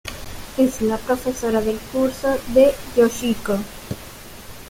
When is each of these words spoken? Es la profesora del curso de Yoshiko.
Es 0.57 0.81
la 0.81 0.97
profesora 0.97 1.61
del 1.61 1.77
curso 1.77 2.35
de 2.55 2.73
Yoshiko. 2.97 3.59